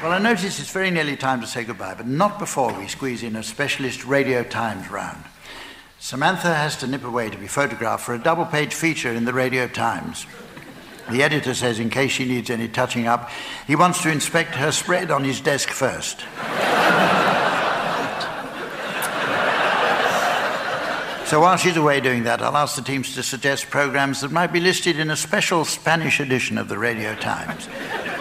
Well, 0.01 0.13
I 0.13 0.17
notice 0.17 0.59
it's 0.59 0.71
very 0.71 0.89
nearly 0.89 1.15
time 1.15 1.41
to 1.41 1.47
say 1.47 1.63
goodbye, 1.63 1.93
but 1.93 2.07
not 2.07 2.39
before 2.39 2.73
we 2.73 2.87
squeeze 2.87 3.21
in 3.21 3.35
a 3.35 3.43
specialist 3.43 4.03
Radio 4.03 4.41
Times 4.43 4.89
round. 4.89 5.23
Samantha 5.99 6.55
has 6.55 6.75
to 6.77 6.87
nip 6.87 7.03
away 7.03 7.29
to 7.29 7.37
be 7.37 7.45
photographed 7.45 8.03
for 8.03 8.15
a 8.15 8.19
double 8.19 8.45
page 8.45 8.73
feature 8.73 9.13
in 9.13 9.25
the 9.25 9.33
Radio 9.33 9.67
Times. 9.67 10.25
The 11.11 11.21
editor 11.21 11.53
says, 11.53 11.79
in 11.79 11.91
case 11.91 12.09
she 12.09 12.25
needs 12.25 12.49
any 12.49 12.67
touching 12.67 13.05
up, 13.05 13.29
he 13.67 13.75
wants 13.75 14.01
to 14.01 14.11
inspect 14.11 14.55
her 14.55 14.71
spread 14.71 15.11
on 15.11 15.23
his 15.23 15.39
desk 15.39 15.69
first. 15.69 16.21
so 21.29 21.39
while 21.39 21.57
she's 21.57 21.77
away 21.77 22.01
doing 22.01 22.23
that, 22.23 22.41
I'll 22.41 22.57
ask 22.57 22.75
the 22.75 22.81
teams 22.81 23.13
to 23.13 23.21
suggest 23.21 23.69
programs 23.69 24.21
that 24.21 24.31
might 24.31 24.51
be 24.51 24.61
listed 24.61 24.97
in 24.97 25.11
a 25.11 25.15
special 25.15 25.63
Spanish 25.63 26.19
edition 26.19 26.57
of 26.57 26.69
the 26.69 26.79
Radio 26.79 27.13
Times. 27.13 27.69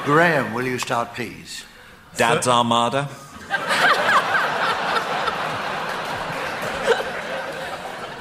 Graham, 0.04 0.52
will 0.52 0.66
you 0.66 0.78
start, 0.78 1.14
please? 1.14 1.64
Dad's 2.16 2.48
Armada. 2.48 3.08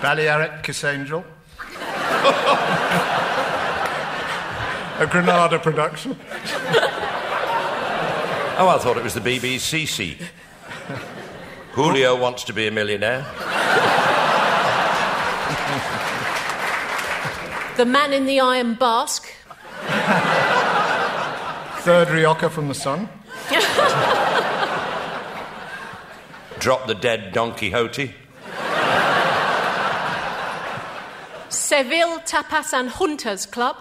Balearic 0.02 0.64
Kiss 0.64 0.84
Angel. 0.84 1.24
A 5.00 5.08
Granada 5.10 5.60
production. 5.60 6.18
Oh, 8.62 8.68
I 8.68 8.78
thought 8.80 8.98
it 8.98 9.04
was 9.04 9.14
the 9.14 9.22
BBC. 9.22 10.22
Julio 11.72 12.16
wants 12.16 12.44
to 12.46 12.54
be 12.54 12.68
a 12.68 12.72
millionaire. 12.72 13.26
The 17.78 17.86
Man 17.86 18.12
in 18.12 18.26
the 18.26 18.42
Iron 18.42 18.74
Basque. 18.74 19.28
Third 21.84 22.10
Rioja 22.10 22.50
from 22.50 22.68
the 22.68 22.74
Sun. 22.74 23.08
Drop 26.60 26.88
the 26.88 26.96
dead 26.96 27.32
Don 27.32 27.54
Quixote. 27.54 28.14
Seville 31.48 32.20
Tapas 32.20 32.74
and 32.74 32.90
Hunters 32.90 33.46
Club. 33.46 33.78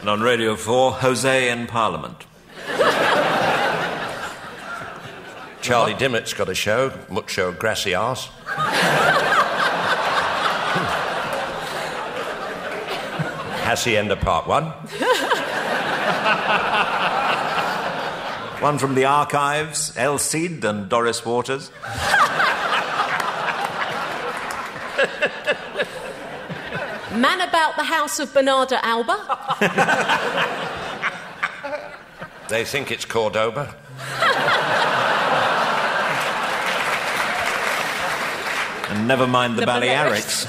And 0.00 0.08
on 0.10 0.20
Radio 0.20 0.56
4, 0.56 0.92
Jose 0.94 1.50
in 1.50 1.68
Parliament. 1.68 2.26
Charlie 5.60 5.94
Dimmock's 5.94 6.34
got 6.34 6.48
a 6.48 6.54
show, 6.54 6.92
Mucho 7.08 7.52
Gracias. 7.52 8.26
Hmm. 10.66 11.12
Hacienda 13.64 14.16
Part 14.16 14.48
1. 14.48 15.28
One 18.62 18.78
from 18.78 18.94
the 18.94 19.06
archives, 19.06 19.92
El 19.96 20.18
Cid 20.18 20.64
and 20.64 20.88
Doris 20.88 21.26
Waters. 21.26 21.72
Man 27.10 27.40
about 27.40 27.74
the 27.74 27.82
House 27.82 28.20
of 28.20 28.28
Bernarda 28.28 28.78
Alba. 28.82 29.18
They 32.48 32.64
think 32.64 32.92
it's 32.92 33.04
Cordoba. 33.04 33.74
And 38.90 39.08
never 39.08 39.26
mind 39.26 39.56
the, 39.56 39.62
The 39.62 39.66
Balearics. 39.66 40.46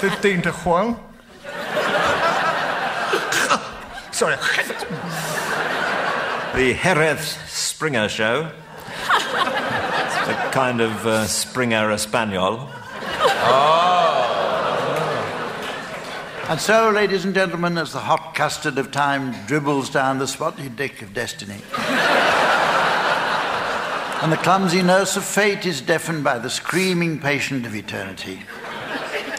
15 0.00 0.42
to 0.42 0.52
Juan. 0.52 1.00
Sorry. 4.12 4.36
The 6.54 6.74
Jerez 6.74 7.38
Springer 7.48 8.08
Show. 8.08 8.50
A 9.08 10.50
kind 10.52 10.80
of 10.80 11.06
uh, 11.06 11.26
Springer 11.26 11.90
Espanol. 11.92 12.68
Oh. 13.42 13.90
And 16.48 16.60
so, 16.60 16.90
ladies 16.90 17.24
and 17.24 17.34
gentlemen, 17.34 17.78
as 17.78 17.92
the 17.92 18.00
hot 18.00 18.34
custard 18.34 18.78
of 18.78 18.90
time 18.90 19.32
dribbles 19.46 19.90
down 19.90 20.18
the 20.18 20.26
spotty 20.26 20.68
dick 20.68 21.02
of 21.02 21.14
destiny, 21.14 21.62
and 24.22 24.32
the 24.32 24.36
clumsy 24.36 24.82
nurse 24.82 25.16
of 25.16 25.24
fate 25.24 25.64
is 25.64 25.80
deafened 25.80 26.24
by 26.24 26.38
the 26.38 26.50
screaming 26.50 27.20
patient 27.20 27.64
of 27.66 27.74
eternity, 27.76 28.40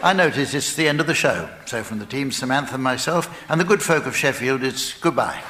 I 0.02 0.14
notice 0.14 0.54
it's 0.54 0.74
the 0.74 0.88
end 0.88 1.00
of 1.00 1.06
the 1.06 1.14
show. 1.14 1.50
So, 1.66 1.82
from 1.82 1.98
the 1.98 2.06
team, 2.06 2.32
Samantha, 2.32 2.74
and 2.74 2.82
myself, 2.82 3.44
and 3.50 3.60
the 3.60 3.64
good 3.64 3.82
folk 3.82 4.06
of 4.06 4.16
Sheffield, 4.16 4.64
it's 4.64 4.98
goodbye. 4.98 5.42